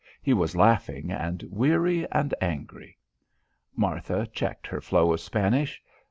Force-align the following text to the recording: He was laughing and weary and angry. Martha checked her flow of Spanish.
He 0.19 0.33
was 0.33 0.55
laughing 0.55 1.11
and 1.11 1.43
weary 1.51 2.11
and 2.11 2.33
angry. 2.41 2.97
Martha 3.75 4.25
checked 4.25 4.65
her 4.65 4.81
flow 4.81 5.13
of 5.13 5.19
Spanish. 5.21 5.79